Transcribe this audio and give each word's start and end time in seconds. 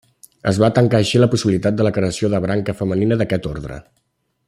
Es 0.51 0.59
va 0.63 0.69
tancar 0.77 1.01
així 1.03 1.21
la 1.21 1.27
possibilitat 1.35 1.77
de 1.81 1.87
la 1.89 1.93
creació 1.99 2.33
de 2.35 2.41
branca 2.49 2.75
femenina 2.83 3.19
d'aquest 3.23 3.51
orde. 3.55 3.79